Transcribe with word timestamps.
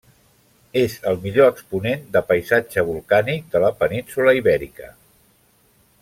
És 0.83 0.93
el 1.11 1.19
millor 1.25 1.49
exponent 1.49 2.07
de 2.15 2.23
paisatge 2.31 2.85
volcànic 2.89 3.45
de 3.55 3.61
la 3.67 3.73
península 3.83 4.33
Ibèrica. 4.43 4.89